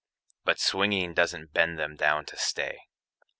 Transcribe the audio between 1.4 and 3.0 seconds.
bend them down to stay.